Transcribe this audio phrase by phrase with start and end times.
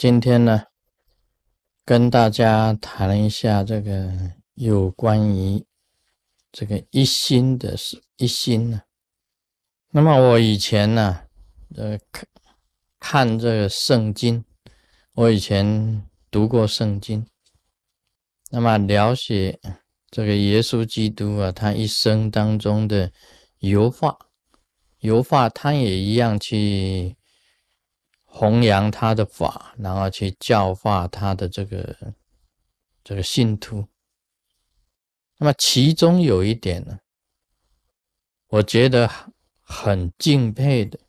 [0.00, 0.62] 今天呢，
[1.84, 4.10] 跟大家谈一下这个
[4.54, 5.62] 有关于
[6.50, 8.80] 这个一心的事，一心呢。
[9.90, 11.24] 那么我以前呢，
[11.76, 12.26] 呃，看
[12.98, 14.42] 看这个圣经，
[15.12, 17.26] 我以前读过圣经，
[18.48, 19.60] 那么了解
[20.10, 23.12] 这个耶稣基督啊，他一生当中的
[23.58, 24.16] 油画，
[25.00, 27.18] 油画他也一样去。
[28.32, 32.14] 弘扬他的法，然后去教化他的这个
[33.02, 33.88] 这个信徒。
[35.38, 37.00] 那么其中有一点呢，
[38.46, 39.10] 我觉得
[39.60, 41.00] 很敬佩的，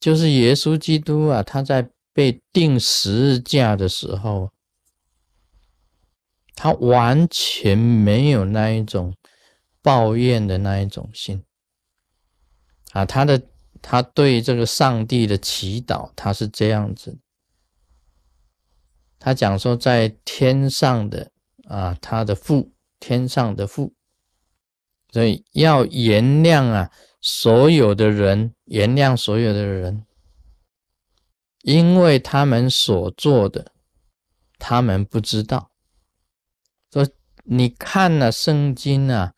[0.00, 4.50] 就是耶稣基督啊，他在被钉十字架的时候，
[6.56, 9.14] 他完全没有那一种
[9.80, 11.44] 抱怨的那一种心
[12.90, 13.48] 啊，他的。
[13.82, 17.18] 他对这个上帝的祈祷，他是这样子。
[19.18, 21.32] 他讲说，在天上的
[21.68, 23.92] 啊，他的父，天上的父，
[25.10, 30.06] 所以要原谅啊，所有的人，原谅所有的人，
[31.62, 33.72] 因为他们所做的，
[34.58, 35.72] 他们不知道。
[36.92, 37.06] 说
[37.44, 39.34] 你看了圣经啊。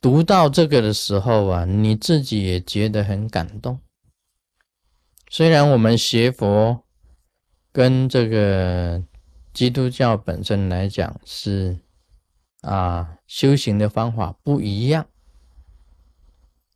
[0.00, 3.78] 读到这个的时候啊，你自己也觉得很感动。
[5.28, 6.84] 虽然我们学佛
[7.70, 9.02] 跟这个
[9.52, 11.78] 基督教本身来讲是
[12.62, 15.06] 啊修行的方法不一样，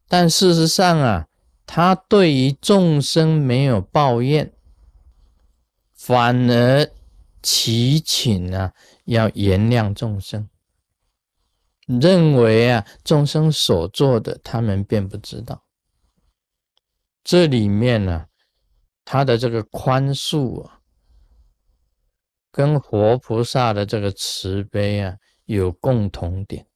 [0.07, 1.27] 但事实上啊，
[1.67, 4.53] 他对于众生没有抱怨，
[5.95, 6.91] 反而
[7.43, 8.73] 祈请啊
[9.07, 10.49] 要原谅众生。
[11.87, 15.65] 认为啊，众生所做的，他们并不知道。
[17.23, 18.27] 这里面呢，
[19.05, 20.81] 他的这个宽恕啊，
[22.51, 26.67] 跟活菩萨的这个慈悲啊，有共同点，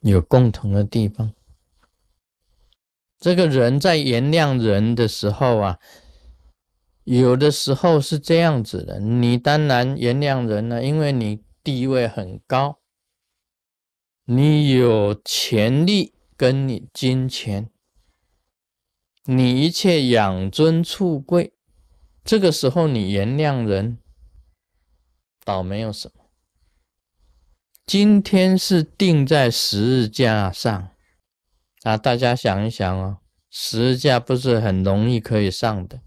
[0.00, 1.32] 有共同的地方。
[3.18, 5.78] 这个人在原谅人的时候啊，
[7.04, 12.80] 有的时候是这样子的：你当然原谅人了，因为你地位很高。
[14.28, 17.70] 你有权利，跟你金钱，
[19.22, 21.52] 你一切养尊处贵，
[22.24, 23.98] 这个时候你原谅人，
[25.44, 26.24] 倒没有什么。
[27.86, 30.88] 今天是定在十字架上
[31.84, 31.96] 啊！
[31.96, 36.00] 大家想一想哦，十字架不是很容易可以上的，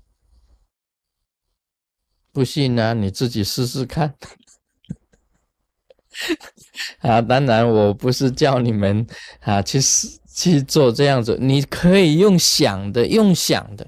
[2.33, 4.17] 不信呢，你自己试试看。
[6.99, 9.05] 啊，当然我不是叫你们
[9.41, 9.79] 啊去
[10.33, 13.87] 去做这样子，你可以用想的，用想的。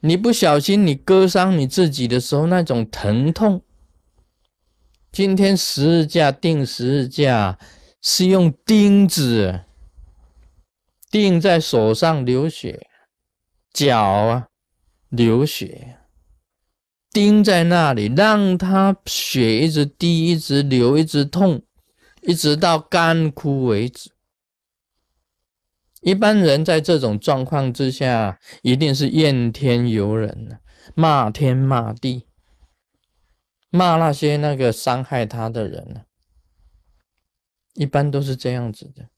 [0.00, 3.62] 你不小心你割伤你自己的时候，那种疼痛。
[5.10, 7.58] 今天十字架钉十字架
[8.02, 9.60] 是用钉子
[11.10, 12.86] 钉在手上流血，
[13.72, 14.48] 脚啊
[15.08, 15.98] 流血。
[17.14, 21.62] 钉在那里，让他血一直滴，一直流，一直痛，
[22.22, 24.10] 一直到干枯为止。
[26.00, 30.58] 一般人在这种状况之下，一定是怨天尤人了，
[30.94, 32.26] 骂天骂地，
[33.70, 36.02] 骂那些那个伤害他的人呢。
[37.74, 39.08] 一般都是这样子的，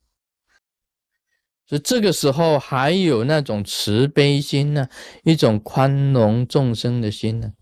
[1.67, 4.87] 所以这个时候还有那种慈悲心呢，
[5.23, 7.53] 一种宽容众生的心呢。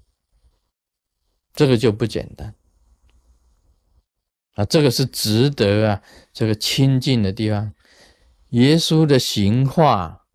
[1.56, 2.54] 这个就不简单
[4.56, 4.66] 啊！
[4.66, 6.02] 这个是值得啊，
[6.34, 7.74] 这个亲近的地方。
[8.50, 10.26] 耶稣的行化，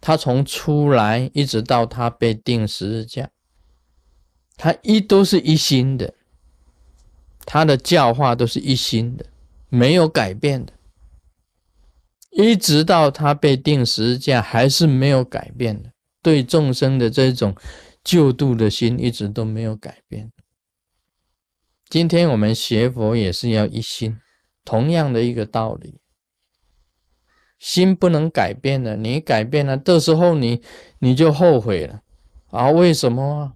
[0.00, 3.30] 他从出来一直到他被钉十字架，
[4.56, 6.14] 他一都是一心的，
[7.46, 9.24] 他的教化都是一心的，
[9.68, 10.72] 没有改变的。
[12.30, 15.90] 一直到他被钉十字架，还是没有改变的，
[16.20, 17.54] 对众生的这种
[18.02, 20.30] 救度的心，一直都没有改变。
[21.94, 24.18] 今天我们学佛也是要一心，
[24.64, 26.00] 同样的一个道理，
[27.60, 30.60] 心不能改变的，你改变了，这时候你
[30.98, 32.02] 你就后悔了
[32.50, 32.68] 啊！
[32.68, 33.52] 为什么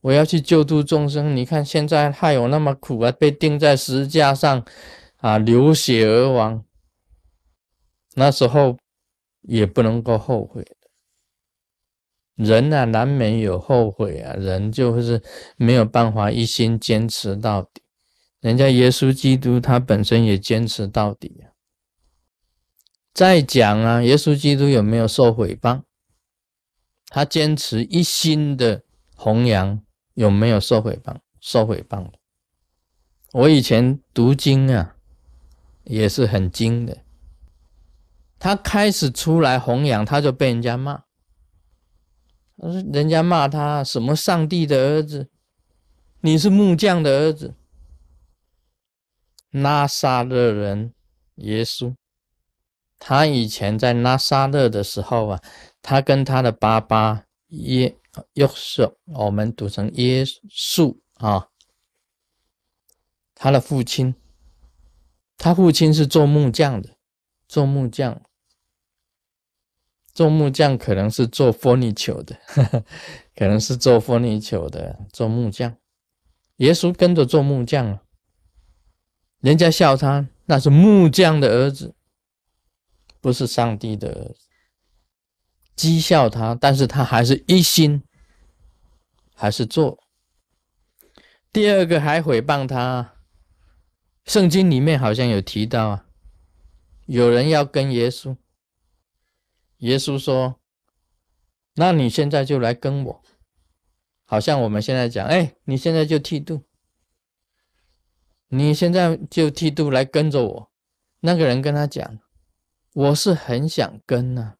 [0.00, 1.36] 我要去救度众生？
[1.36, 4.64] 你看现在害我那么苦啊，被钉在十字架上
[5.18, 6.64] 啊，流血而亡。
[8.14, 8.78] 那时候
[9.42, 10.64] 也不能够后悔。
[12.36, 15.22] 人啊，难免有后悔啊，人就是
[15.58, 17.81] 没有办法一心坚持到底。
[18.42, 21.54] 人家耶稣基督他本身也坚持到底啊。
[23.14, 25.82] 再讲啊，耶稣基督有没有受毁谤？
[27.06, 28.82] 他坚持一心的
[29.14, 29.80] 弘扬，
[30.14, 31.18] 有没有受诽谤？
[31.40, 32.10] 受诽谤。
[33.32, 34.96] 我以前读经啊，
[35.84, 37.04] 也是很精的。
[38.40, 41.04] 他开始出来弘扬，他就被人家骂。
[42.92, 45.30] 人家骂他什么上帝的儿子，
[46.22, 47.54] 你是木匠的儿子。
[49.52, 50.92] 拉萨勒人
[51.36, 51.94] 耶稣，
[52.98, 55.42] 他以前在拉萨勒的时候啊，
[55.80, 57.96] 他跟他的爸爸耶
[58.32, 61.48] 约瑟，我们读成耶稣啊，
[63.34, 64.14] 他的父亲，
[65.36, 66.96] 他父亲是做木匠的，
[67.46, 68.22] 做木匠，
[70.14, 72.38] 做木匠可能是做 furniture 的，
[73.36, 75.76] 可能是做 furniture 的，做木匠。
[76.56, 78.02] 耶稣跟着做木匠了。
[79.42, 81.94] 人家笑他，那是木匠的儿子，
[83.20, 84.46] 不是上帝的儿子。
[85.76, 88.04] 讥笑他，但是他还是一心，
[89.34, 89.98] 还是做。
[91.52, 93.14] 第二个还诽谤他，
[94.24, 96.06] 圣经里面好像有提到啊，
[97.06, 98.36] 有人要跟耶稣，
[99.78, 100.60] 耶稣说
[101.74, 103.22] ：“那你现在就来跟我。”
[104.24, 106.62] 好像我们现在讲，哎，你现在就剃度。
[108.54, 110.70] 你现在就剃度来跟着我。
[111.20, 112.18] 那个人跟他讲
[112.92, 114.56] ：“我是很想跟呐，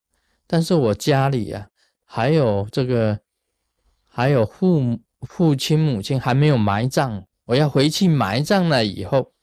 [0.47, 1.69] 但是我家里呀，
[2.07, 3.21] 还有这个，
[4.07, 9.35] 还有父父亲母亲还没有埋葬，我要回去埋葬了以后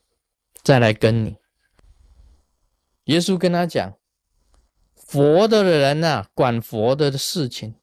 [0.63, 1.35] 再来跟你。”
[3.05, 3.93] 耶稣跟他讲
[4.95, 7.73] ：“佛的人呐，管佛的事情；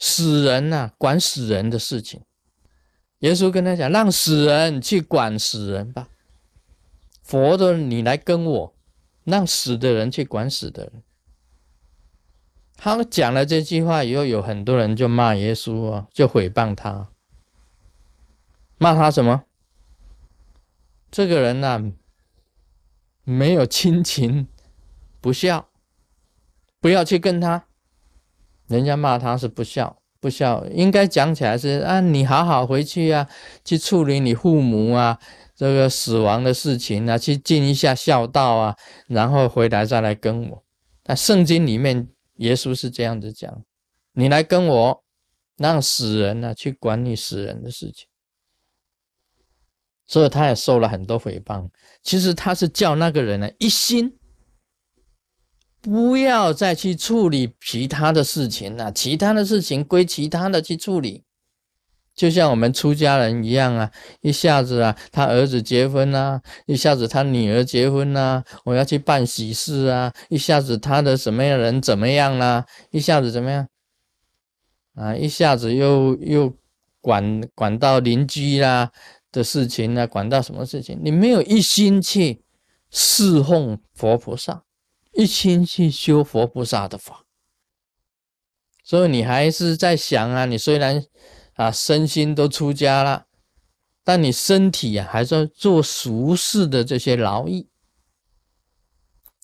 [0.00, 2.22] 死人呐，管死人的事情。”
[3.20, 6.08] 耶稣跟他讲：“让死人去管死人吧，
[7.22, 8.74] 佛的你来跟我，
[9.24, 11.02] 让死的人去管死的人。”
[12.76, 17.08] 他讲了这句话以后，有很多人就骂耶稣啊，就诽谤他，
[18.76, 19.44] 骂他什么？
[21.10, 21.92] 这个人呐，
[23.24, 24.46] 没有亲情，
[25.22, 25.68] 不孝，
[26.80, 27.64] 不要去跟他。
[28.66, 30.02] 人家骂他是不孝。
[30.26, 33.28] 不孝应该讲起来是啊，你好好回去啊，
[33.64, 35.16] 去处理你父母啊
[35.54, 38.76] 这个死亡的事情啊，去尽一下孝道啊，
[39.06, 40.64] 然后回来再来跟我。
[41.04, 42.08] 那圣经里面
[42.38, 43.62] 耶稣是这样子讲：
[44.14, 45.04] 你来跟我，
[45.58, 48.08] 让死人呢去管你死人的事情。
[50.08, 51.68] 所以他也受了很多诽谤。
[52.02, 54.18] 其实他是叫那个人呢一心。
[55.86, 61.22] 不要再去处理其他的事情了，其他的事情归其他的去处理。
[62.12, 73.68] 就像我们出家人一样啊，一下子啊，他儿子结婚啊，一下子他女儿结婚啊，我要去办喜事啊，一下子他的什么样人怎么样啦，一下子怎么样
[74.96, 76.52] 啊，一下子又又
[77.00, 78.90] 管管到邻居啦
[79.30, 80.98] 的事情啊，管到什么事情？
[81.00, 82.42] 你没有一心去
[82.90, 84.64] 侍奉佛菩萨。
[85.16, 87.24] 一心去修佛菩萨的法，
[88.84, 91.02] 所以你还是在想啊，你虽然
[91.54, 93.26] 啊身心都出家了，
[94.04, 97.68] 但你身体啊还在做俗世的这些劳役，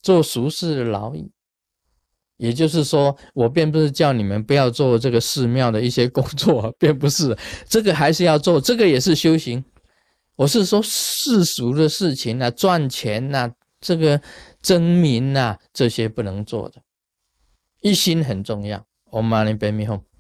[0.03, 1.33] 做俗世的劳役。
[2.37, 7.38] 也就是说，我并不是叫你们不要做这个寺庙的一些工作， 并不是
[7.69, 9.64] 这个还是要做，这个也是修行。
[10.35, 13.49] 我是说世俗的事情啊，赚钱呐，
[13.83, 14.23] 这个。
[14.62, 16.83] 争名呐，这些不能做的，
[17.81, 18.87] 一心很重要。
[19.11, 20.12] Om Mani Padme Hum。